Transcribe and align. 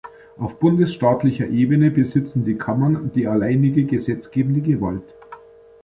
Auf 0.35 0.57
bundesstaatlicher 0.57 1.47
Ebene 1.47 1.91
besitzen 1.91 2.43
die 2.43 2.55
Kammern 2.57 3.11
die 3.13 3.27
alleinige 3.27 3.83
gesetzgebende 3.83 4.61
Gewalt. 4.61 5.13